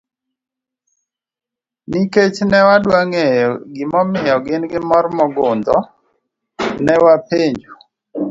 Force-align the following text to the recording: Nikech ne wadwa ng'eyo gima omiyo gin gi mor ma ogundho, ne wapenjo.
Nikech 1.89 2.37
ne 2.49 2.59
wadwa 2.67 2.99
ng'eyo 3.09 3.51
gima 3.75 3.97
omiyo 4.03 4.35
gin 4.45 4.63
gi 4.71 4.79
mor 4.89 5.05
ma 5.15 5.23
ogundho, 5.29 5.77
ne 6.83 6.93
wapenjo. 7.03 7.71